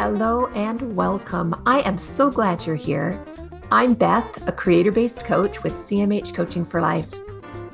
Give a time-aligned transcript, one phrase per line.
[0.00, 1.54] Hello and welcome.
[1.66, 3.22] I am so glad you're here.
[3.70, 7.06] I'm Beth, a creator based coach with CMH Coaching for Life.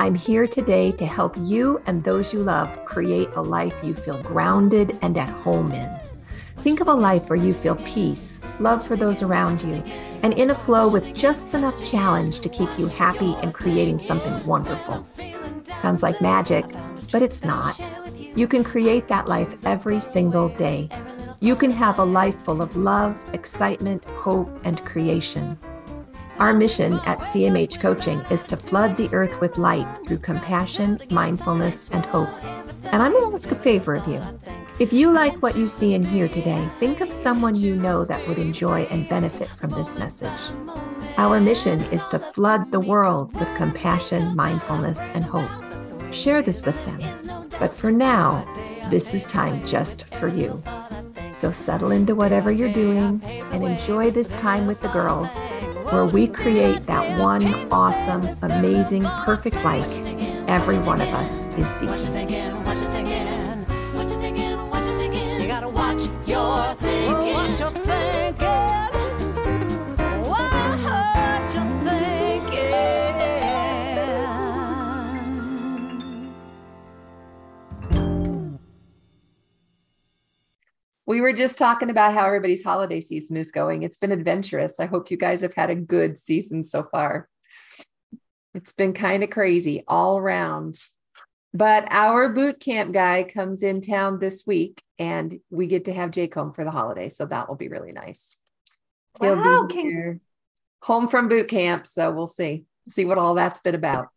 [0.01, 4.21] I'm here today to help you and those you love create a life you feel
[4.25, 5.89] grounded and at home in.
[6.65, 9.75] Think of a life where you feel peace, love for those around you,
[10.25, 14.45] and in a flow with just enough challenge to keep you happy and creating something
[14.45, 15.07] wonderful.
[15.79, 16.65] Sounds like magic,
[17.13, 17.81] but it's not.
[18.35, 20.91] You can create that life every single day.
[21.47, 25.57] You can have a life full of love, excitement, hope, and creation.
[26.41, 31.89] Our mission at CMH Coaching is to flood the earth with light through compassion, mindfulness,
[31.91, 32.29] and hope.
[32.87, 34.21] And I'm going to ask a favor of you.
[34.81, 38.27] If you like what you see and hear today, think of someone you know that
[38.27, 40.41] would enjoy and benefit from this message.
[41.17, 45.49] Our mission is to flood the world with compassion, mindfulness, and hope.
[46.13, 47.49] Share this with them.
[47.61, 48.45] But for now,
[48.91, 50.61] this is time just for you.
[51.37, 55.37] So settle into whatever you're doing and enjoy this time with the girls
[55.93, 59.99] where we create that one awesome, amazing, perfect life
[60.49, 62.57] every one of us is seeking.
[81.07, 83.85] We were just talking about how everybody's holiday season is going.
[83.85, 84.81] It's been adventurous.
[84.81, 87.29] I hope you guys have had a good season so far.
[88.55, 90.79] It's been kind of crazy all around.
[91.55, 96.11] But our boot camp guy comes in town this week and we get to have
[96.11, 97.09] Jake home for the holiday.
[97.09, 98.37] So that will be really nice.
[99.21, 100.21] He'll wow, be here,
[100.83, 101.87] home from boot camp.
[101.87, 102.65] So we'll see.
[102.89, 104.09] See what all that's been about.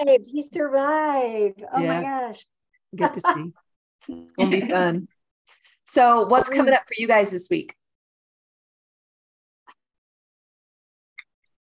[0.00, 0.26] Survived.
[0.26, 1.62] He survived.
[1.72, 2.00] Oh yeah.
[2.00, 2.46] my gosh.
[2.96, 4.24] Good to see.
[4.38, 5.08] It'll be fun.
[5.92, 7.76] So, what's coming up for you guys this week?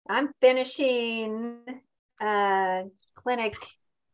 [0.08, 1.58] I'm finishing
[2.22, 2.84] uh,
[3.16, 3.58] clinic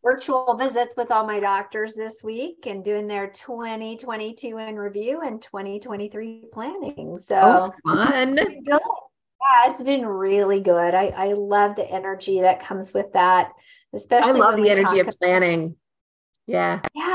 [0.04, 5.40] virtual visits with all my doctors this week and doing their 2022 in review and
[5.40, 7.20] 2023 planning.
[7.24, 8.38] So oh, fun.
[8.38, 8.64] Good.
[8.66, 10.96] Yeah, it's been really good.
[10.96, 13.52] I, I love the energy that comes with that,
[13.94, 14.32] especially.
[14.32, 15.76] I love the energy of planning.
[16.48, 16.80] Yeah.
[16.96, 17.07] Yeah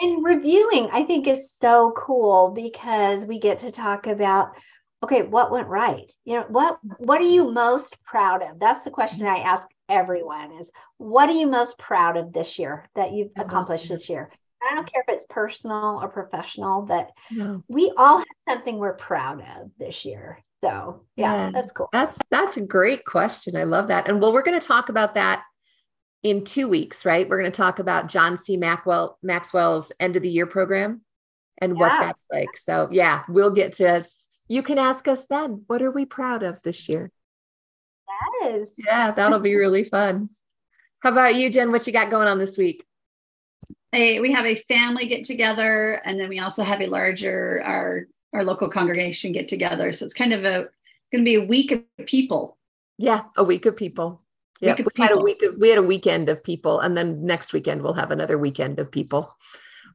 [0.00, 4.50] and reviewing i think is so cool because we get to talk about
[5.02, 6.10] okay what went right?
[6.24, 8.58] You know what what are you most proud of?
[8.58, 12.88] That's the question i ask everyone is what are you most proud of this year
[12.94, 13.44] that you've uh-huh.
[13.44, 14.30] accomplished this year?
[14.60, 17.62] I don't care if it's personal or professional that no.
[17.68, 20.42] we all have something we're proud of this year.
[20.64, 21.50] So yeah, yeah.
[21.52, 21.88] that's cool.
[21.92, 23.56] That's that's a great question.
[23.56, 24.08] I love that.
[24.08, 25.44] And well we're going to talk about that
[26.22, 27.28] in two weeks, right?
[27.28, 28.56] We're going to talk about John C.
[28.56, 31.02] Maxwell Maxwell's end of the year program
[31.58, 31.78] and yeah.
[31.78, 32.56] what that's like.
[32.56, 34.04] So yeah, we'll get to
[34.48, 37.12] you can ask us then, what are we proud of this year?
[38.40, 38.68] Yes.
[38.76, 40.30] Yeah, that'll be really fun.
[41.00, 41.70] How about you, Jen?
[41.70, 42.84] What you got going on this week?
[43.92, 48.06] Hey, we have a family get together, and then we also have a larger our
[48.32, 49.92] our local congregation get together.
[49.92, 52.58] So it's kind of a it's going to be a week of people.
[52.96, 54.22] Yeah, a week of people.
[54.60, 55.42] Yeah, we, we had a week.
[55.42, 58.78] Of, we had a weekend of people, and then next weekend we'll have another weekend
[58.78, 59.36] of people.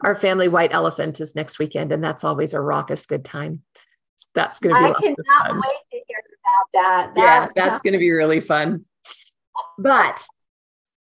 [0.01, 3.63] Our family white elephant is next weekend, and that's always a raucous good time.
[4.35, 4.87] That's going to be.
[4.87, 7.15] I cannot wait to hear about that.
[7.15, 8.85] that yeah, that's going to be really fun.
[9.77, 10.23] But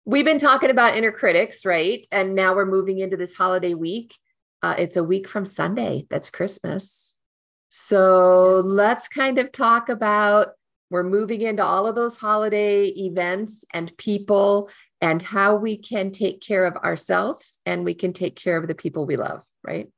[0.05, 2.07] we've been talking about inner critics, right?
[2.11, 4.15] And now we're moving into this holiday week.
[4.63, 6.07] Uh, it's a week from Sunday.
[6.11, 7.17] That's Christmas.
[7.69, 10.51] So let's kind of talk about
[10.95, 16.41] we're moving into all of those holiday events and people and how we can take
[16.41, 19.89] care of ourselves and we can take care of the people we love, right?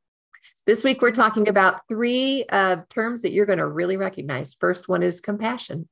[0.66, 4.56] This week, we're talking about three uh, terms that you're going to really recognize.
[4.58, 5.86] First one is compassion,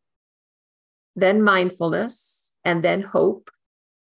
[1.16, 3.50] then mindfulness, and then hope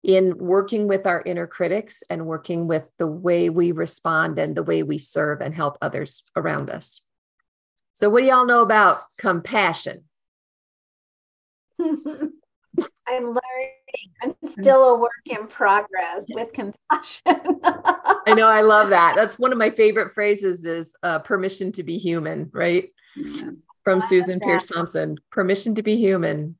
[0.03, 4.63] in working with our inner critics and working with the way we respond and the
[4.63, 7.03] way we serve and help others around us.
[7.93, 10.06] So, what do y'all know about compassion?
[13.07, 13.41] I'm learning.
[14.23, 17.23] I'm still a work in progress with compassion.
[17.65, 18.47] I know.
[18.47, 19.15] I love that.
[19.17, 22.91] That's one of my favorite phrases is uh, permission to be human, right?
[23.17, 23.51] Yeah.
[23.85, 24.45] From Susan that.
[24.45, 26.59] Peirce Thompson, permission to be human.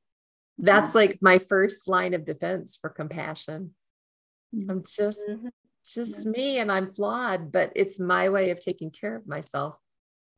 [0.59, 1.01] That's yeah.
[1.01, 3.75] like my first line of defense for compassion.
[4.55, 4.71] Mm-hmm.
[4.71, 5.49] I'm just, mm-hmm.
[5.93, 6.31] just mm-hmm.
[6.31, 9.77] me and I'm flawed, but it's my way of taking care of myself.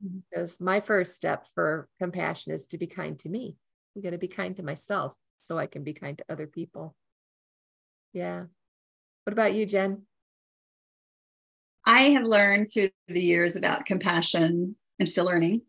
[0.04, 0.18] Mm-hmm.
[0.30, 3.56] Because my first step for compassion is to be kind to me.
[3.98, 5.14] I'm going to be kind to myself
[5.44, 6.94] so I can be kind to other people.
[8.12, 8.44] Yeah.
[9.24, 10.02] What about you, Jen?
[11.84, 14.76] I have learned through the years about compassion.
[15.00, 15.62] I'm still learning.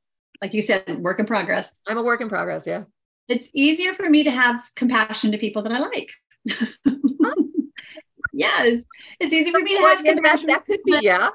[0.43, 1.79] like you said, work in progress.
[1.87, 2.67] I'm a work in progress.
[2.67, 2.83] Yeah.
[3.27, 6.11] It's easier for me to have compassion to people that I like.
[8.31, 8.83] yes,
[9.19, 10.47] it's easy for me to have compassion.
[10.47, 11.29] That could be, yeah.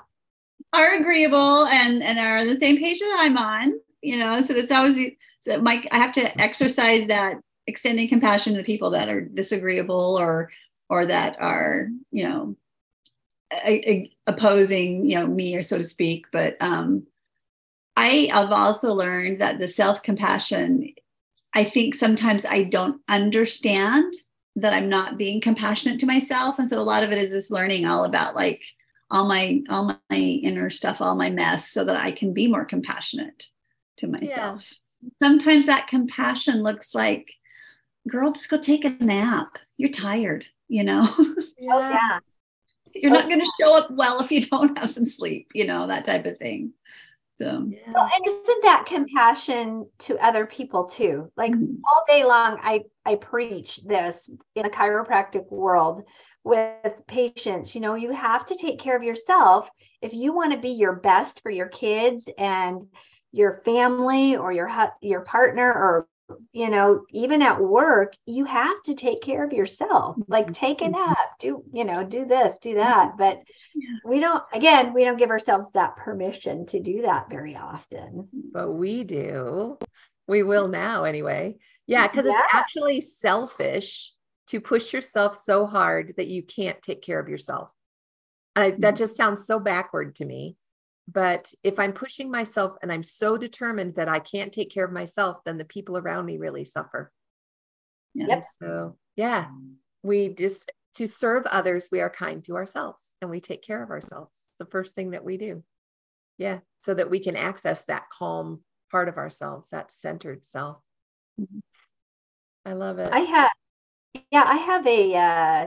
[0.73, 3.81] Are agreeable and and are on the same page that I'm on.
[4.00, 4.99] You know, so it's always
[5.44, 5.87] so Mike.
[5.93, 7.37] I have to exercise that
[7.67, 10.50] extending compassion to the people that are disagreeable or
[10.88, 12.56] or that are you know
[13.52, 16.25] a, a, opposing you know me or so to speak.
[16.32, 17.06] But um,
[17.94, 20.94] I have also learned that the self compassion.
[21.52, 24.12] I think sometimes I don't understand
[24.56, 26.58] that I'm not being compassionate to myself.
[26.58, 28.62] And so a lot of it is this learning all about like
[29.11, 32.64] all my all my inner stuff, all my mess, so that I can be more
[32.64, 33.50] compassionate
[33.99, 34.73] to myself.
[35.21, 37.33] Sometimes that compassion looks like,
[38.09, 39.59] girl, just go take a nap.
[39.77, 41.09] You're tired, you know?
[41.59, 41.71] Yeah.
[41.73, 42.19] Oh, yeah.
[42.95, 45.67] You're oh, not going to show up well if you don't have some sleep, you
[45.67, 46.73] know, that type of thing.
[47.37, 47.93] So, yeah.
[47.93, 51.33] well, and isn't that compassion to other people too?
[51.37, 51.77] Like mm-hmm.
[51.85, 56.05] all day long, I I preach this in the chiropractic world
[56.45, 57.75] with patients.
[57.75, 59.69] You know, you have to take care of yourself
[60.01, 62.87] if you want to be your best for your kids and
[63.34, 64.70] your family or your
[65.02, 66.06] your partner or
[66.52, 70.16] you know even at work you have to take care of yourself.
[70.28, 70.92] Like take a mm-hmm.
[70.92, 73.08] nap do you know do this do that.
[73.08, 73.19] Mm-hmm.
[73.19, 73.42] but
[74.04, 78.28] we don't again we don't give ourselves that permission to do that very often.
[78.52, 79.78] But we do.
[80.28, 81.56] We will now anyway.
[81.88, 82.38] Yeah because yeah.
[82.38, 84.12] it's actually selfish
[84.46, 87.70] to push yourself so hard that you can't take care of yourself.
[88.54, 88.96] I, that mm-hmm.
[88.96, 90.56] just sounds so backward to me
[91.06, 94.93] but if I'm pushing myself and I'm so determined that I can't take care of
[94.93, 97.12] myself, then the people around me really suffer.
[98.15, 98.45] Yep.
[98.61, 99.47] so, yeah,
[100.03, 103.91] we just to serve others, we are kind to ourselves and we take care of
[103.91, 104.43] ourselves.
[104.49, 105.62] It's the first thing that we do.
[106.39, 106.61] Yeah.
[106.83, 108.61] So that we can access that calm
[108.91, 110.79] part of ourselves, that centered self.
[111.41, 111.59] Mm-hmm.
[112.65, 113.12] I love it.
[113.12, 113.51] I have,
[114.31, 115.67] yeah, I have a, uh,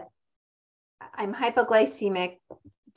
[1.13, 2.37] I'm hypoglycemic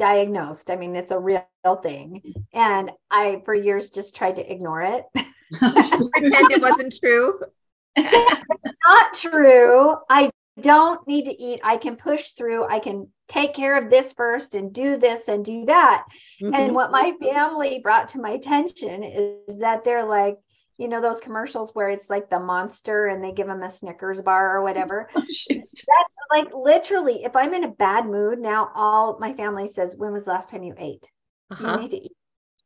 [0.01, 0.71] diagnosed.
[0.71, 1.45] I mean, it's a real
[1.83, 2.23] thing.
[2.55, 5.05] And I, for years, just tried to ignore it.
[5.53, 7.39] Pretend it wasn't true.
[7.99, 9.95] not true.
[10.09, 10.31] I
[10.61, 11.61] don't need to eat.
[11.63, 12.67] I can push through.
[12.67, 16.07] I can take care of this first and do this and do that.
[16.43, 16.55] Mm-hmm.
[16.55, 20.39] And what my family brought to my attention is that they're like,
[20.79, 24.23] you know those commercials where it's like the monster and they give them a Snickers
[24.23, 25.11] bar or whatever.
[25.17, 29.97] Oh, that, like literally, if I'm in a bad mood now, all my family says,
[29.97, 31.09] "When was the last time you ate?
[31.51, 31.75] Uh-huh.
[31.75, 32.17] You need to eat."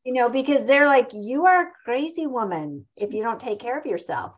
[0.05, 3.79] You know, because they're like, "You are a crazy woman if you don't take care
[3.79, 4.33] of yourself."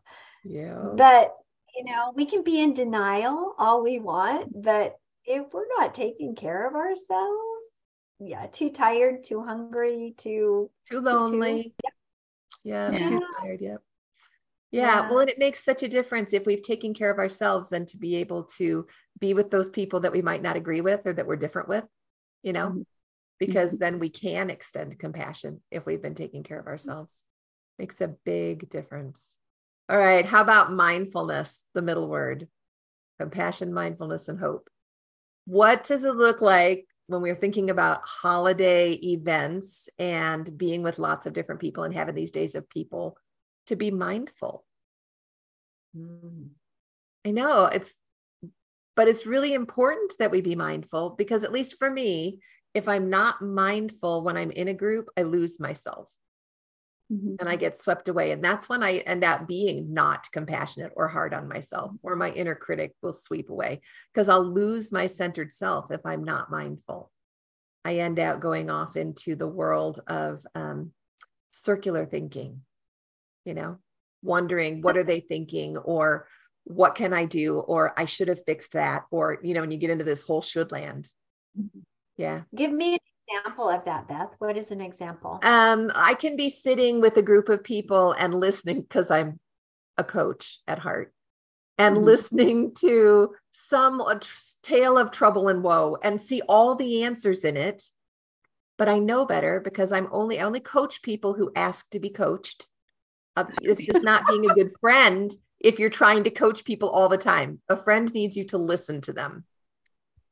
[0.45, 0.91] Yeah.
[0.97, 1.35] But
[1.77, 6.35] you know, we can be in denial all we want, but if we're not taking
[6.35, 7.67] care of ourselves,
[8.19, 11.65] yeah, too tired, too hungry, too too lonely.
[11.65, 11.73] Too,
[12.65, 13.07] yeah yeah, yeah.
[13.09, 13.61] too tired.
[13.61, 13.73] Yep.
[13.73, 13.77] Yeah.
[14.71, 15.09] Yeah.
[15.09, 17.97] Well, and it makes such a difference if we've taken care of ourselves than to
[17.97, 18.87] be able to
[19.21, 21.85] be with those people that we might not agree with or that we're different with,
[22.43, 22.83] you know, mm-hmm.
[23.39, 23.81] because mm-hmm.
[23.81, 27.23] then we can extend compassion if we've been taking care of ourselves.
[27.79, 29.37] Makes a big difference.
[29.89, 30.25] All right.
[30.25, 32.49] How about mindfulness, the middle word?
[33.21, 34.69] Compassion, mindfulness, and hope.
[35.47, 40.99] What does it look like when we are thinking about holiday events and being with
[40.99, 43.17] lots of different people and having these days of people
[43.67, 44.65] to be mindful.
[45.97, 46.51] Mm.
[47.25, 47.97] I know it's,
[48.95, 52.41] but it's really important that we be mindful because, at least for me,
[52.75, 56.11] if I'm not mindful when I'm in a group, I lose myself.
[57.13, 57.37] Mm-hmm.
[57.39, 58.33] And I get swept away.
[58.33, 62.33] And that's when I end up being not compassionate or hard on myself, or my
[62.33, 63.81] inner critic will sweep away
[64.13, 67.13] because I'll lose my centered self if I'm not mindful.
[67.85, 70.93] I end up going off into the world of um,
[71.53, 72.63] circular thinking,
[73.47, 73.79] you know,
[74.23, 76.27] wondering what are they thinking or
[76.65, 79.79] what can I do or I should have fixed that or, you know, when you
[79.79, 81.09] get into this whole should land.
[81.59, 81.79] Mm-hmm.
[82.17, 82.43] Yeah.
[82.55, 84.35] Give me an example of that, Beth?
[84.39, 85.39] What is an example?
[85.43, 89.39] Um, I can be sitting with a group of people and listening because I'm
[89.97, 91.15] a coach at heart
[91.79, 92.05] and mm-hmm.
[92.05, 94.03] listening to some
[94.63, 97.85] tale of trouble and woe and see all the answers in it.
[98.79, 102.11] But I know better because I'm only I only coach people who ask to be
[102.11, 102.67] coached.
[103.37, 107.09] Uh, it's just not being a good friend if you're trying to coach people all
[107.09, 107.61] the time.
[107.69, 109.45] A friend needs you to listen to them.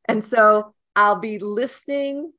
[0.07, 2.33] And so I'll be listening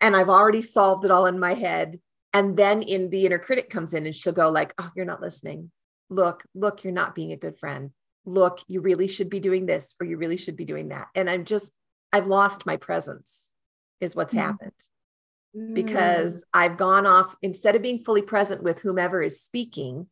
[0.00, 2.00] and I've already solved it all in my head.
[2.32, 5.20] And then in the inner critic comes in and she'll go like, "Oh, you're not
[5.20, 5.70] listening.
[6.08, 7.90] Look, look, you're not being a good friend.
[8.24, 11.28] Look, you really should be doing this or you really should be doing that." And
[11.28, 11.72] I'm just
[12.12, 13.48] I've lost my presence
[14.00, 14.46] is what's mm-hmm.
[14.46, 14.72] happened.
[15.54, 16.42] Because Mm.
[16.54, 20.06] I've gone off instead of being fully present with whomever is speaking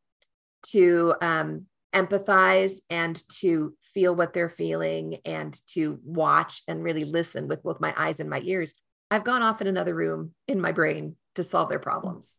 [0.68, 7.48] to um, empathize and to feel what they're feeling and to watch and really listen
[7.48, 8.74] with both my eyes and my ears.
[9.10, 12.38] I've gone off in another room in my brain to solve their problems.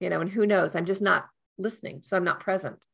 [0.00, 0.74] You know, and who knows?
[0.74, 1.26] I'm just not
[1.58, 2.00] listening.
[2.02, 2.84] So I'm not present.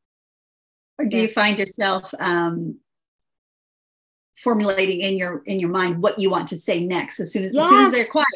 [0.97, 2.79] Or do you find yourself um,
[4.37, 7.55] formulating in your in your mind what you want to say next as soon as,
[7.55, 8.27] as soon as they're quiet?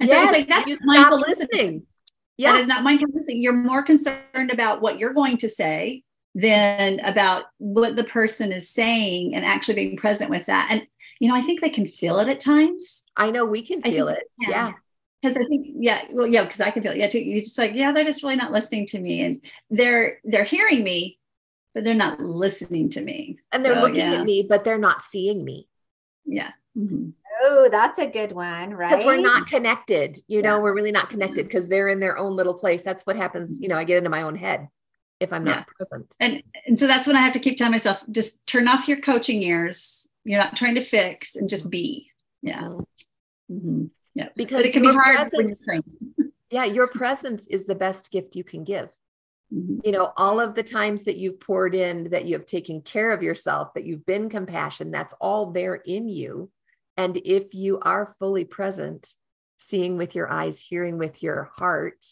[0.00, 1.48] And so it's like that's you mindful listening.
[1.52, 1.82] listening.
[2.36, 2.56] Yeah.
[2.56, 3.42] is not mindful listening.
[3.42, 6.04] You're more concerned about what you're going to say
[6.34, 10.68] than about what the person is saying and actually being present with that.
[10.70, 10.86] And
[11.18, 13.04] you know, I think they can feel it at times.
[13.16, 14.24] I know we can feel think- it.
[14.38, 14.48] yeah.
[14.48, 14.72] Yeah.
[15.22, 16.98] because I think, yeah, well, yeah, because I can feel, it.
[16.98, 17.18] yeah, too.
[17.18, 20.82] You just like, yeah, they're just really not listening to me, and they're they're hearing
[20.82, 21.18] me,
[21.74, 23.38] but they're not listening to me.
[23.52, 24.20] And they're So, looking yeah.
[24.20, 25.68] at me, but they're not seeing me
[26.24, 27.12] Yeah, Mhm.
[27.52, 28.90] Oh, that's a good one, right?
[28.90, 30.22] because we're not connected.
[30.28, 30.62] You know, Yeah.
[30.62, 32.82] we're really not connected because they're in their own little place.
[32.82, 33.58] That's what happens.
[33.60, 34.68] You know, I get into my own head
[35.18, 35.64] if I'm not Yeah.
[35.76, 36.14] present.
[36.20, 39.00] and and so that's when I have to keep telling myself, just turn off your
[39.00, 40.12] coaching ears.
[40.24, 42.10] You're not trying to fix, and just be.
[42.42, 42.86] Yeah, Mm.
[43.50, 43.90] Mhm.
[44.14, 44.28] yeah.
[44.36, 45.96] Because But it can be your hard when you're presence-
[46.50, 48.90] Yeah, your presence is the best gift you can give.
[49.52, 49.80] Mhm.
[49.84, 53.10] You know, all of the times that you've poured in, that you have taken care
[53.12, 56.50] of yourself, that you've been compassion, that's all there in you.
[57.00, 59.08] And if you are fully present,
[59.56, 62.04] seeing with your eyes, hearing with your heart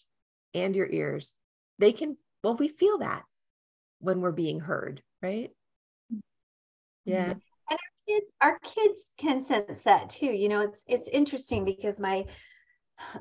[0.55, 1.35] and your ears,
[1.79, 3.25] they can, well, we feel that
[4.01, 5.51] when we're being heard, right?
[7.05, 7.35] Yeah.
[7.35, 7.79] And our
[8.09, 12.25] kids our kids can sense that too you know it's it's interesting because my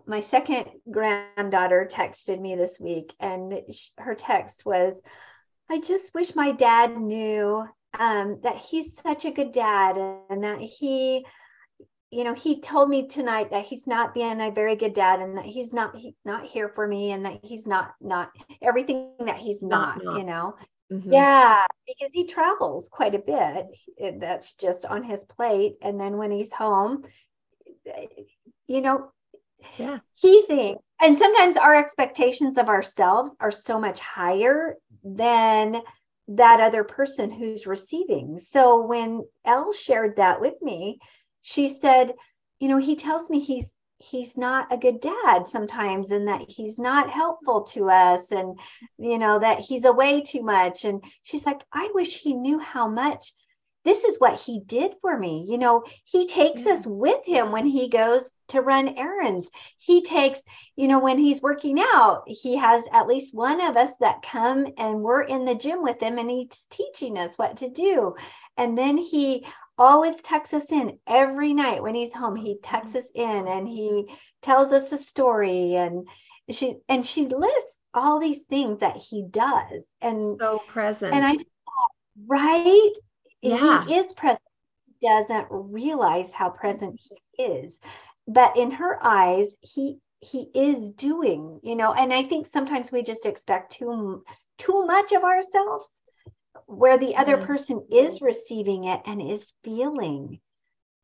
[0.05, 4.93] my second granddaughter texted me this week and sh- her text was
[5.69, 7.67] i just wish my dad knew
[7.99, 9.97] um, that he's such a good dad
[10.29, 11.25] and that he
[12.11, 15.37] you know he told me tonight that he's not being a very good dad and
[15.37, 18.29] that he's not he's not here for me and that he's not not
[18.61, 20.55] everything that he's Not- not, you know
[20.89, 21.11] Mhm.
[21.11, 23.67] yeah, because he travels quite a bit.
[24.21, 25.75] That's just on his plate.
[25.81, 27.03] And then when he's home,
[28.67, 29.11] you know,
[29.77, 29.99] Yeah.
[30.15, 35.81] he thinks, and sometimes our expectations of ourselves are so much higher than
[36.29, 38.39] that other person who's receiving.
[38.39, 40.99] So when Elle shared that with me,
[41.47, 42.13] she said,
[42.59, 46.77] you know, he tells me he's he's not a good dad sometimes and that he's
[46.77, 48.59] not helpful to us and
[48.99, 50.83] you know that he's away too much.
[50.83, 53.33] And she's like i wish he knew how much
[53.85, 55.45] this is what he did for me.
[55.47, 56.73] You know he takes Yeah.
[56.73, 59.49] us with him when he goes to run errands.
[59.77, 60.41] He takes
[60.75, 64.67] you know when he's working out he has at least one of us that come
[64.77, 68.15] and we're in the gym with him and he's teaching us what to do.
[68.57, 69.45] And then he
[69.77, 72.35] always tucks us in every night when he's home.
[72.35, 72.75] He mm-hmm.
[72.75, 74.05] tucks us in and he
[74.41, 76.07] tells us a story and
[76.51, 79.83] she and she lists all these things that he does.
[80.01, 81.13] And So present.
[81.13, 81.35] and i
[82.27, 82.91] right?
[83.41, 83.85] Yeah.
[83.85, 84.41] he is present.
[84.99, 86.99] He doesn't realize how present
[87.35, 87.79] he is.
[88.27, 93.03] But in her eyes he he is doing you know and i think sometimes we
[93.03, 94.23] just expect too
[94.57, 95.89] too much of ourselves
[96.67, 97.47] where the other mm-hmm.
[97.47, 100.39] person is receiving it and is feeling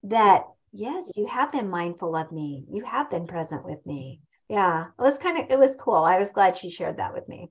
[0.03, 4.85] that yes you have been mindful of me you have been present with me yeah
[4.99, 7.49] it was kind of it was cool i was glad she shared that with me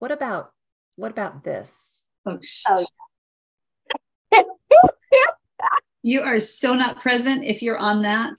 [0.00, 0.50] what about
[0.96, 2.02] what about this?
[2.26, 2.84] Oh, sh- Oh,
[6.02, 8.34] you are so not present if you're on that.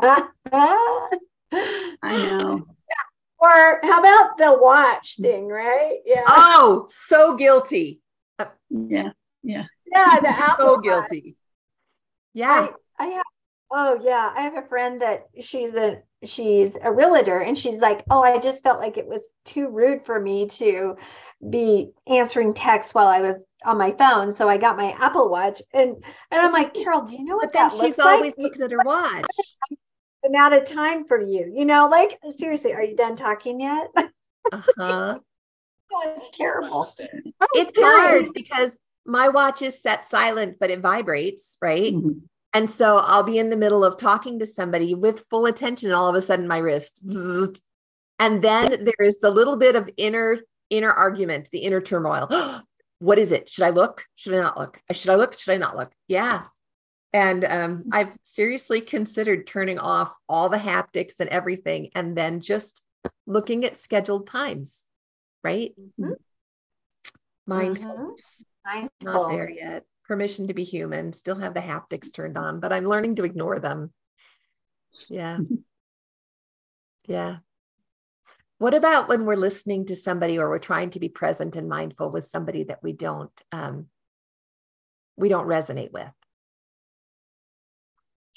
[0.00, 0.28] I
[2.02, 2.66] I know.
[3.38, 5.98] Or how about the watch thing, right?
[6.04, 6.24] Yeah.
[6.26, 8.00] Oh, so guilty.
[8.70, 9.10] Yeah.
[9.42, 9.62] yeah,
[9.92, 10.20] yeah.
[10.20, 11.36] the Apple So guilty.
[12.34, 12.68] Yeah.
[12.98, 13.24] I, I have
[13.70, 18.04] oh yeah, I have a friend that she's a she's a realtor and she's like,
[18.10, 20.96] "Oh, I just felt like it was too rude for me to
[21.50, 25.62] be answering texts while I was on my phone, so I got my Apple Watch."
[25.72, 25.90] And
[26.30, 28.42] and I'm like, "Carol, do you know what But then that she's looks always like?"
[28.44, 29.56] looking at her watch.
[30.24, 31.50] I'm out of time for you.
[31.54, 33.88] You know, like seriously, are you done talking yet?
[34.52, 35.18] Uh-huh.
[35.92, 36.68] Oh, it's terrible.
[37.54, 41.94] It's hard because my watch is set silent, but it vibrates, right?
[41.94, 42.22] Mhm.
[42.52, 45.90] And so I'll be in the middle of talking to somebody with full attention.
[45.90, 47.02] And all of a sudden, my wrist,
[48.18, 50.38] and then there is a little bit of inner
[50.70, 52.28] inner argument, the inner turmoil.
[52.98, 53.48] what is it?
[53.48, 54.04] Should I look?
[54.16, 54.80] Should I not look?
[54.92, 55.38] Should I look?
[55.38, 55.92] Should I not look?
[56.08, 56.44] Yeah.
[57.12, 62.80] And um, I've seriously considered turning off all the haptics and everything, and then just
[63.26, 64.85] looking at scheduled times.
[65.46, 65.72] Right?
[65.78, 66.16] Mhm.
[67.46, 68.44] Mindfulness
[69.00, 69.84] not there yet.
[70.08, 71.12] Permission to be human.
[71.12, 73.92] Still have the haptics turned on, but I'm learning to ignore them.
[75.08, 75.38] Yeah.
[77.08, 77.36] Yeah.
[78.58, 82.10] What about when we're listening to somebody or we're trying to be present and mindful
[82.10, 83.86] with somebody that we don't um,
[85.16, 86.10] we don't resonate with?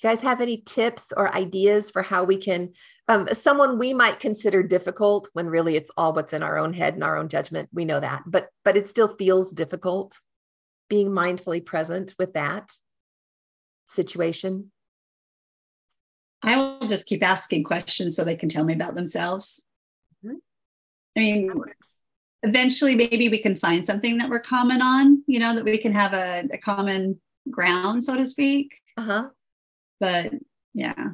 [0.01, 2.73] You guys have any tips or ideas for how we can
[3.07, 6.93] um, someone we might consider difficult when really it's all what's in our own head
[6.93, 10.17] and our own judgment we know that but but it still feels difficult
[10.89, 12.71] being mindfully present with that
[13.85, 14.71] situation?
[16.41, 19.65] I will just keep asking questions so they can tell me about themselves.
[20.25, 20.35] Mm-hmm.
[21.15, 21.51] i mean
[22.43, 25.93] eventually maybe we can find something that we're common on you know that we can
[25.93, 28.73] have a, a common ground so to speak.
[28.97, 29.29] Uh-huh
[29.99, 30.33] but
[30.73, 31.09] yeah.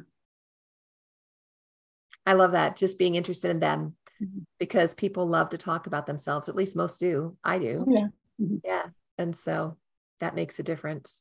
[2.24, 4.40] I love that just being interested in them mm-hmm.
[4.58, 7.84] because people love to talk about themselves at least most do i do.
[7.86, 8.06] Oh, yeah.
[8.40, 8.56] Mm-hmm.
[8.64, 8.86] yeah
[9.18, 9.76] and so
[10.20, 11.20] that makes a difference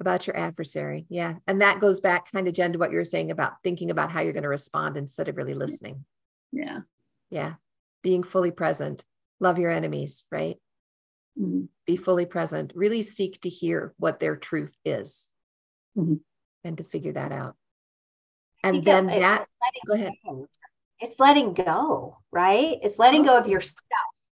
[0.00, 3.04] about your adversary yeah and that goes back kind of jen to what you were
[3.04, 6.04] saying about thinking about how you're going to respond instead of really listening.
[6.52, 6.80] Yeah.
[7.30, 7.54] Yeah
[8.02, 9.04] being fully present
[9.40, 10.56] love your enemies right?
[11.40, 11.64] Mm-hmm.
[11.86, 15.28] be fully present really seek to hear what their truth is.
[15.96, 16.16] Mm-hmm
[16.64, 17.56] and to figure that out.
[18.64, 19.46] And then that,
[19.86, 20.12] go ahead.
[20.24, 20.46] Go.
[21.00, 22.78] It's letting go, right?
[22.82, 23.82] It's letting go of yourself.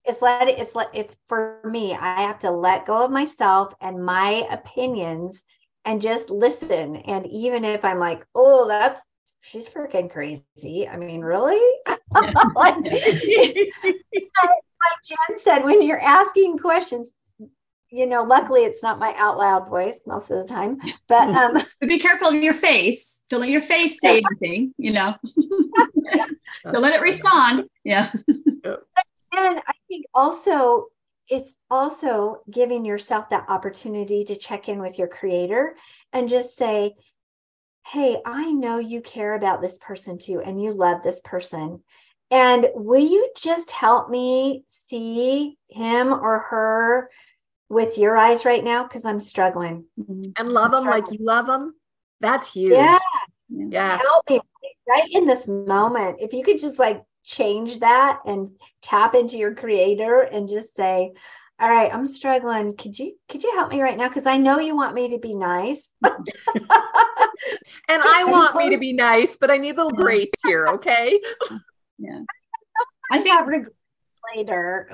[0.05, 4.05] It's letting, it's let, it's for me, I have to let go of myself and
[4.05, 5.43] my opinions
[5.85, 6.97] and just listen.
[6.97, 9.01] And even if I'm like, oh, that's,
[9.41, 10.89] she's freaking crazy.
[10.89, 11.61] I mean, really?
[12.15, 12.77] like,
[14.83, 17.11] like Jen said, when you're asking questions,
[17.93, 20.79] you know, luckily it's not my out loud voice most of the time.
[21.09, 23.23] But um but be careful of your face.
[23.29, 25.15] Don't let your face say anything, you know.
[26.71, 27.69] so let it respond.
[27.85, 28.11] Yeah.
[28.27, 28.79] and
[29.35, 30.87] I think also
[31.29, 35.77] it's also giving yourself that opportunity to check in with your creator
[36.13, 36.95] and just say,
[37.87, 41.83] Hey, I know you care about this person too, and you love this person.
[42.31, 47.11] And will you just help me see him or her
[47.73, 49.87] with your eyes right now because I'm struggling.
[49.99, 50.33] Mm-hmm.
[50.37, 51.75] And love them like you love them.
[52.21, 52.71] That's huge.
[52.71, 52.99] Yeah.
[53.49, 53.97] Yeah.
[53.97, 54.41] Help me
[54.87, 56.19] right in this moment.
[56.21, 58.51] If you could just like change that and
[58.83, 61.13] tap into your creator and just say,
[61.59, 62.77] all right, I'm struggling.
[62.77, 64.09] Could you could you help me right now?
[64.09, 65.91] Because I know you want me to be nice.
[66.05, 66.19] and
[67.89, 71.19] I want me to be nice, but I need a little grace here, okay?
[71.99, 72.21] Yeah.
[73.11, 73.69] I think
[74.35, 74.89] later.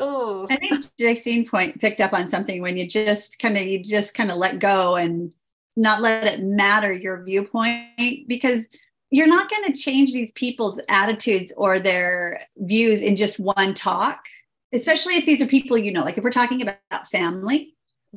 [0.51, 4.14] I think Jacine point picked up on something when you just kind of you just
[4.14, 5.33] kind of let go and
[5.77, 8.68] not let it matter your viewpoint because
[9.11, 14.24] you're not going to change these people's attitudes or their views in just one talk
[14.74, 17.74] especially if these are people you know like if we're talking about family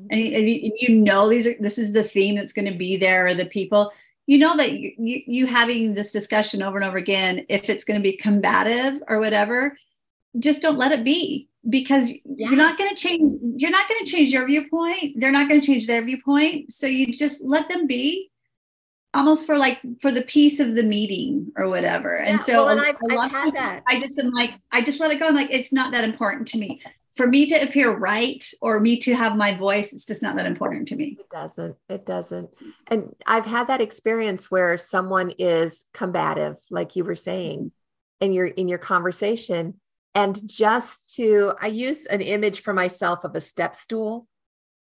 [0.10, 3.28] and you, you know these are this is the theme that's going to be there
[3.28, 3.92] or the people
[4.26, 7.84] you know that you, you, you having this discussion over and over again if it's
[7.84, 9.78] going to be combative or whatever
[10.40, 12.20] just don't let it be because yeah.
[12.26, 15.20] you're not going to change you're not going to change your viewpoint.
[15.20, 16.72] They're not going to change their viewpoint.
[16.72, 18.32] So you just let them be
[19.14, 22.20] almost for like for the peace of the meeting or whatever.
[22.24, 23.84] Yeah, and so well, and I've, I've had that.
[23.88, 25.28] i just am like i just let it go.
[25.28, 26.82] I'm like it's not that important to me.
[27.16, 30.46] For me to appear right or me to have my voice it's just not that
[30.46, 31.18] important to me.
[31.20, 32.50] It doesn't it doesn't.
[32.88, 38.26] And i've had that experience where someone is combative like you were saying mm-hmm.
[38.26, 39.76] in your in your conversation
[40.16, 44.28] and just to i use an image for myself of a step stool.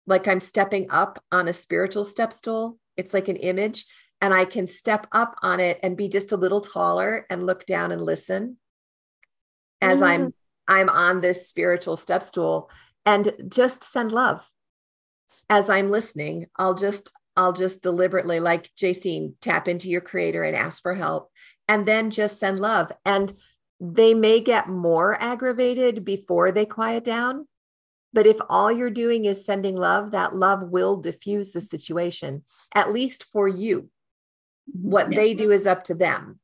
[0.07, 2.79] Like i'm stepping up on a spiritual step stool.
[2.97, 3.87] It's like an image.
[4.21, 7.67] And i can step up on it and be just a little taller and look
[7.67, 8.57] down and listen
[9.81, 10.07] as mm.
[10.07, 10.35] i'm
[10.67, 12.71] i'm on this spiritual step stool.
[13.07, 14.49] And just send love.
[15.51, 20.57] As i'm listening i'll just i'll just deliberately like Jacine tap into your creator and
[20.57, 21.31] ask for help.
[21.69, 22.93] And then just send love.
[23.07, 23.33] And
[23.81, 27.47] they may get more aggravated before they quiet down.
[28.13, 32.93] But if all you're doing is sending love, that love will diffuse the situation, at
[32.93, 33.91] least for you.
[34.67, 35.19] What yeah.
[35.19, 36.39] they do is up to them,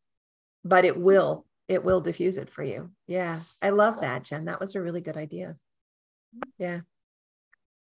[0.65, 2.91] but it will, it will diffuse it for you.
[3.07, 3.41] Yeah.
[3.63, 4.47] I love that, Jen.
[4.47, 5.57] That was a really good idea.
[6.59, 6.81] Yeah.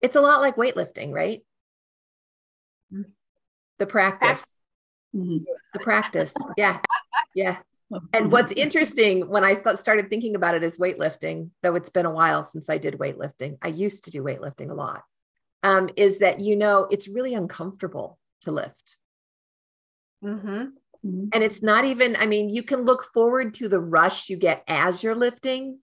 [0.01, 1.41] It's a lot like weightlifting, right?
[3.79, 4.45] The practice.
[5.15, 5.45] Mm-hmm.
[5.73, 6.33] The practice.
[6.57, 6.79] Yeah.
[7.33, 7.57] Yeah.
[8.13, 11.89] And what's interesting when I th- started thinking about it is as weightlifting, though it's
[11.89, 15.03] been a while since I did weightlifting, I used to do weightlifting a lot,
[15.63, 18.97] um, is that, you know, it's really uncomfortable to lift.
[20.23, 20.47] Mm-hmm.
[20.47, 21.27] Mm-hmm.
[21.31, 24.63] And it's not even, I mean, you can look forward to the rush you get
[24.67, 25.79] as you're lifting,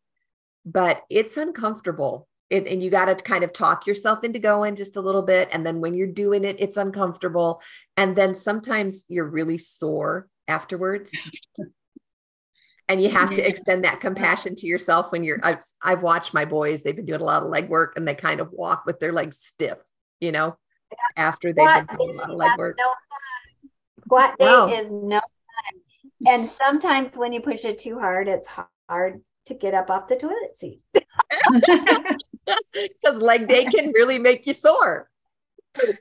[0.67, 2.29] but it's uncomfortable.
[2.51, 5.49] It, and you got to kind of talk yourself into going just a little bit.
[5.51, 7.62] And then when you're doing it, it's uncomfortable.
[7.97, 11.11] And then sometimes you're really sore afterwards.
[12.88, 16.44] and you have to extend that compassion to yourself when you're I've, I've, watched my
[16.44, 19.01] boys they've been doing a lot of leg work and they kind of walk with
[19.01, 19.79] their legs stiff
[20.20, 20.57] you know
[20.90, 20.97] yeah.
[21.25, 22.94] after they've squat been doing a lot of leg work no
[24.05, 24.68] squat day no.
[24.68, 25.81] is no fun.
[26.27, 28.49] And sometimes when you push it too hard it's
[28.88, 30.81] hard to get up off the toilet seat.
[32.73, 35.09] Because leg day can really make you sore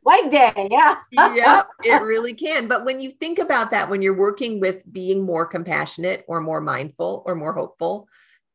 [0.06, 0.98] leg day yeah.
[1.12, 2.68] Yeah it really can.
[2.68, 6.62] But when you think about that when you're working with being more compassionate or more
[6.62, 8.08] mindful or more hopeful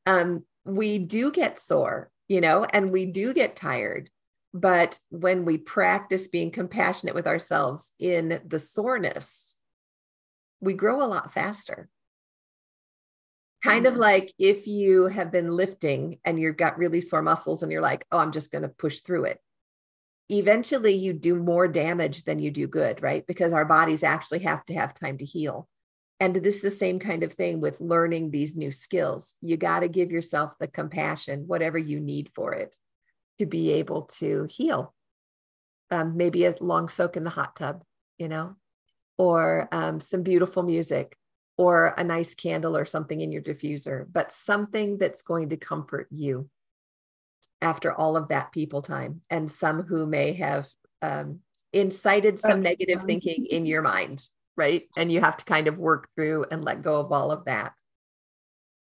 [0.07, 4.11] um, we do get sore you know and we do get tired.
[4.55, 9.57] But when we practice being compassionate with ourselves in the soreness
[10.61, 11.89] we grow a lot faster.
[13.63, 14.03] Kind of mm-hmm.
[14.03, 18.07] like if you have been lifting and you've got really sore muscles and you're like
[18.13, 19.41] oh i'm just going to push through it
[20.29, 23.27] eventually you do more damage than you do good, right?
[23.27, 25.69] Because our bodies actually have to have time to heal.
[26.21, 29.35] And this is the same kind of thing with learning these new skills.
[29.41, 32.77] You got to give yourself the compassion, whatever you need for it,
[33.39, 34.95] to be able to heal.
[35.91, 37.83] Um, maybe a long soak in the hot tub,
[38.19, 38.57] you know,
[39.17, 41.17] or um, some beautiful music,
[41.57, 46.07] or a nice candle or something in your diffuser, but something that's going to comfort
[46.11, 46.49] you
[47.61, 50.67] after all of that people time and some who may have
[51.03, 51.41] um,
[51.73, 54.27] incited some negative thinking in your mind
[54.59, 54.89] right?
[54.97, 57.73] And you have to kind of work through and let go of all of that.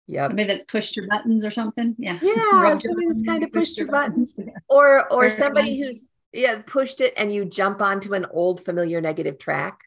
[0.08, 1.94] Yeah maybe that's pushed your buttons or something?
[1.98, 2.18] Yeah.
[2.22, 4.56] Yeah somebody that's kind of pushed your buttons, buttons.
[4.68, 9.38] or or somebody who's yeah pushed it and you jump onto an old familiar negative
[9.38, 9.78] track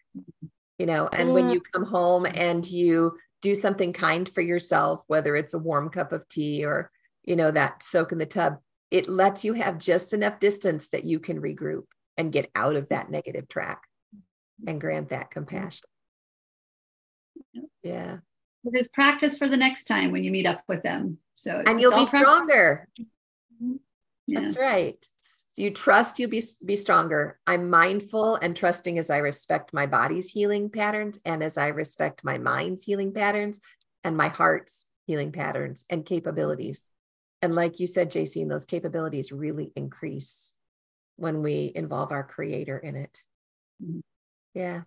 [0.78, 1.34] you know and mm.
[1.34, 5.90] when you come home and you do something kind for yourself whether it's a warm
[5.90, 6.90] cup of tea or
[7.24, 8.58] you know, that soak in the tub,
[8.92, 11.86] it lets you have just enough distance that you can regroup
[12.18, 13.82] and get out of that negative track
[14.68, 15.88] and grant that compassion.
[17.82, 18.18] Yeah.
[18.64, 21.18] There's practice for the next time when you meet up with them.
[21.36, 22.88] So and you'll be stronger.
[23.00, 23.76] Mm-hmm.
[24.28, 24.40] Yeah.
[24.40, 25.04] That's right.
[25.56, 27.40] You trust you'll be, be stronger.
[27.46, 32.24] I'm mindful and trusting as I respect my body's healing patterns and as I respect
[32.24, 33.60] my mind's healing patterns
[34.04, 36.90] and my heart's healing patterns and capabilities.
[37.44, 40.54] And like you said, JC, those capabilities really increase
[41.18, 43.20] when we involve our creator in it.
[43.84, 44.00] Mm-hmm.
[44.54, 44.84] Yeah.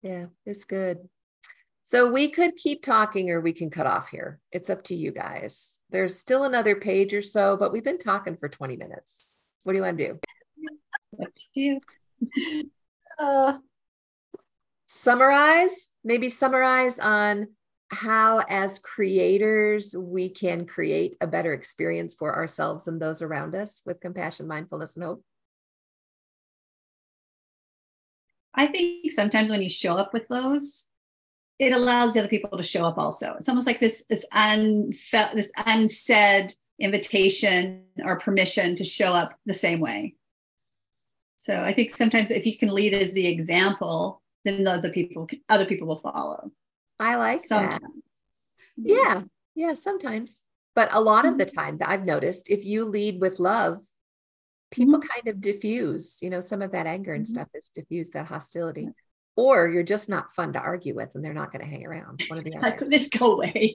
[0.00, 1.06] Yeah, it's good.
[1.82, 4.40] So we could keep talking or we can cut off here.
[4.50, 5.78] It's up to you guys.
[5.90, 9.34] There's still another page or so, but we've been talking for 20 minutes.
[9.64, 10.20] What do you want to do?
[11.20, 11.80] Up to you.
[13.18, 13.58] Uh,
[14.86, 17.48] summarize, maybe summarize on
[17.90, 23.80] how, as creators, we can create a better experience for ourselves and those around us
[23.84, 25.24] with compassion, mindfulness, and hope?
[28.54, 30.86] I think sometimes when you show up with those,
[31.58, 33.34] it allows the other people to show up also.
[33.38, 39.54] It's almost like this this unfelt this unsaid invitation or permission to show up the
[39.54, 40.14] same way.
[41.36, 45.28] So I think sometimes if you can lead as the example, then the other people
[45.48, 46.50] other people will follow.
[47.00, 47.80] I like sometimes.
[47.80, 47.90] that.
[48.76, 49.22] Yeah.
[49.54, 50.42] Yeah, sometimes.
[50.74, 51.58] But a lot of the mm-hmm.
[51.58, 53.84] time that I've noticed, if you lead with love,
[54.70, 55.08] people mm-hmm.
[55.08, 57.34] kind of diffuse, you know, some of that anger and mm-hmm.
[57.34, 58.88] stuff is diffused, that hostility.
[59.36, 62.22] Or you're just not fun to argue with and they're not going to hang around.
[62.28, 62.88] One of the other.
[62.90, 63.74] Just go away.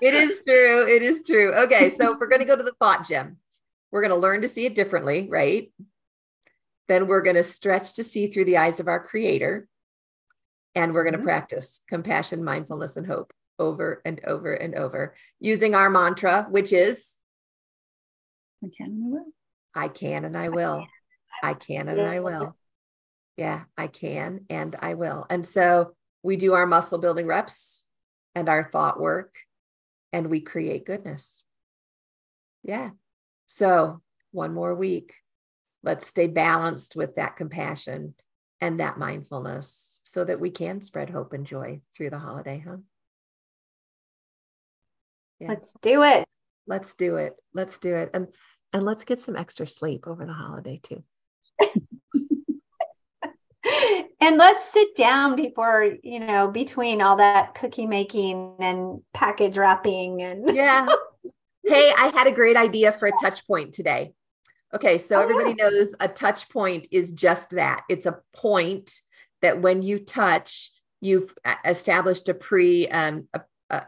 [0.00, 0.86] it is true.
[0.86, 1.54] It is true.
[1.54, 1.90] Okay.
[1.90, 3.38] So if we're going to go to the thought gym,
[3.90, 5.72] we're going to learn to see it differently, right?
[6.88, 9.68] Then we're going to stretch to see through the eyes of our creator.
[10.74, 11.26] And we're going to mm-hmm.
[11.26, 17.16] practice compassion, mindfulness, and hope over and over and over using our mantra, which is
[18.64, 19.26] I can and I will.
[19.74, 20.86] I can and I will.
[21.42, 22.56] I can and I will.
[23.36, 25.26] Yeah, I can and I will.
[25.30, 27.84] And so we do our muscle building reps
[28.34, 29.36] and our thought work
[30.12, 31.42] and we create goodness.
[32.64, 32.90] Yeah.
[33.46, 34.00] So
[34.32, 35.14] one more week.
[35.84, 38.14] Let's stay balanced with that compassion
[38.60, 42.78] and that mindfulness so that we can spread hope and joy through the holiday, huh?
[45.38, 45.48] Yeah.
[45.48, 46.24] Let's do it.
[46.66, 47.34] Let's do it.
[47.52, 48.10] Let's do it.
[48.14, 48.28] And
[48.72, 51.02] and let's get some extra sleep over the holiday too.
[54.20, 60.22] and let's sit down before, you know, between all that cookie making and package wrapping
[60.22, 60.86] and Yeah.
[61.66, 64.12] hey, I had a great idea for a touch point today.
[64.74, 67.84] Okay, so oh, everybody knows a touch point is just that.
[67.88, 69.00] It's a point
[69.42, 73.86] that when you touch, you've established a pre, um, a, a,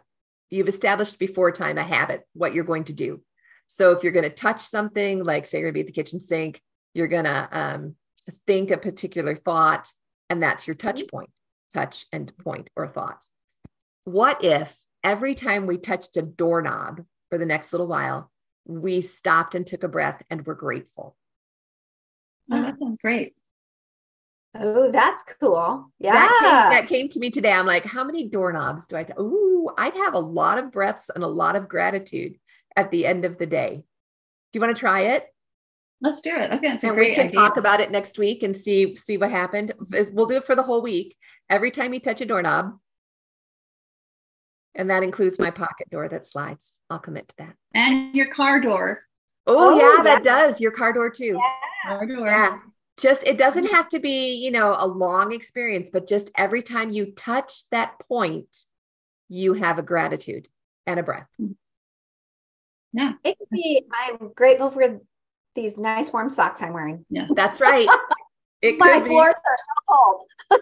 [0.50, 3.22] you've established before time a habit, what you're going to do.
[3.66, 6.02] So if you're going to touch something, like say you're going to be at the
[6.02, 6.60] kitchen sink,
[6.94, 7.94] you're going to um,
[8.46, 9.92] think a particular thought,
[10.28, 11.16] and that's your touch mm-hmm.
[11.16, 11.30] point.
[11.72, 13.24] touch, and point or thought.
[14.04, 18.30] What if every time we touched a doorknob for the next little while,
[18.66, 21.16] we stopped and took a breath and were grateful?
[22.50, 23.34] Oh, that sounds great.
[24.58, 25.90] Oh, that's cool.
[25.98, 26.12] Yeah.
[26.12, 27.52] That came, that came to me today.
[27.52, 29.04] I'm like, how many doorknobs do I?
[29.04, 32.36] T- Ooh, I'd have a lot of breaths and a lot of gratitude
[32.76, 33.76] at the end of the day.
[33.76, 35.26] Do you want to try it?
[36.02, 36.50] Let's do it.
[36.50, 37.38] Okay, that's a and great we can idea.
[37.38, 39.72] talk about it next week and see see what happened.
[40.12, 41.16] We'll do it for the whole week.
[41.48, 42.78] Every time you touch a doorknob,
[44.74, 46.80] and that includes my pocket door that slides.
[46.88, 47.54] I'll commit to that.
[47.74, 49.02] and your car door.
[49.46, 50.60] Oh, Oh, yeah, that does.
[50.60, 51.38] Your car door too.
[51.86, 52.26] Car door.
[52.26, 52.58] Yeah.
[53.00, 53.74] Just it doesn't mm-hmm.
[53.74, 57.98] have to be, you know, a long experience, but just every time you touch that
[58.00, 58.64] point,
[59.28, 60.48] you have a gratitude
[60.86, 61.28] and a breath.
[61.40, 61.52] Mm-hmm.
[62.92, 63.12] Yeah.
[63.24, 65.00] It could be, I'm grateful for
[65.54, 67.06] these nice warm socks I'm wearing.
[67.08, 67.28] Yeah.
[67.34, 67.88] That's right.
[68.62, 69.10] It My could be.
[69.10, 69.94] floors are so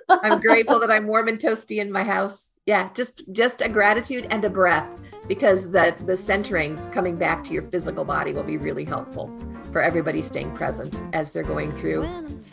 [0.06, 0.20] cold.
[0.22, 2.52] I'm grateful that I'm warm and toasty in my house.
[2.64, 4.88] Yeah, just just a gratitude and a breath
[5.26, 9.26] because the the centering coming back to your physical body will be really helpful
[9.72, 12.04] for everybody staying present as they're going through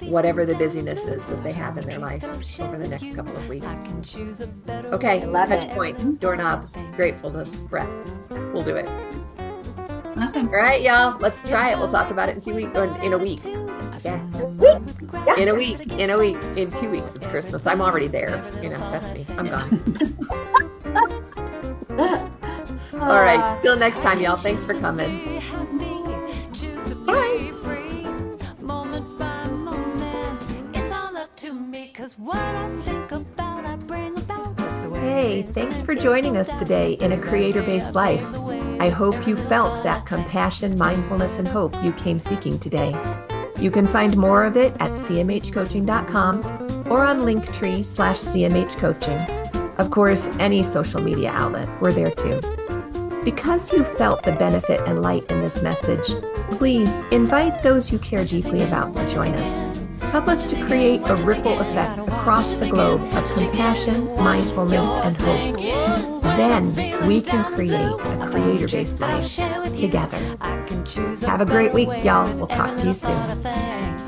[0.02, 2.24] whatever the busyness is that they have in their life
[2.60, 3.84] over the next couple of weeks.
[4.70, 5.76] Okay, I love touch it.
[5.76, 7.90] point, doorknob, gratefulness, breath.
[8.30, 8.90] We'll do it.
[10.18, 10.48] Awesome.
[10.48, 11.18] All right, y'all.
[11.20, 11.78] Let's try it.
[11.78, 13.44] We'll talk about it in two weeks or in a week.
[14.04, 14.24] Yeah.
[15.38, 15.92] In a week.
[15.94, 16.58] In a week.
[16.58, 17.16] In two weeks.
[17.16, 17.68] It's Christmas.
[17.68, 18.44] I'm already there.
[18.62, 19.26] You know, that's me.
[19.38, 19.82] I'm gone.
[22.94, 23.60] All right.
[23.62, 24.38] Till next time, y'all.
[24.38, 25.42] Thanks for coming.
[27.06, 27.52] Bye.
[34.94, 38.24] Hey, thanks for joining us today in a creator based life.
[38.80, 42.96] I hope you felt that compassion, mindfulness, and hope you came seeking today.
[43.60, 49.80] You can find more of it at cmhcoaching.com or on Linktree slash cmhcoaching.
[49.80, 52.42] Of course, any social media outlet, we're there too.
[53.26, 56.08] Because you felt the benefit and light in this message,
[56.52, 59.80] please invite those you care deeply about to join us.
[60.12, 65.60] Help us to create a ripple effect across the globe of compassion, mindfulness, and hope.
[66.38, 69.36] Then we can create a creator based life
[69.76, 70.20] together.
[71.26, 72.32] Have a great week, y'all.
[72.36, 74.05] We'll talk to you soon.